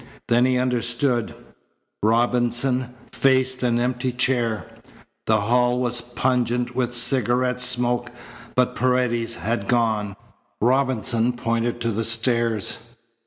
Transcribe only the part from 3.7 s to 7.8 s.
empty chair. The hall was pungent with cigarette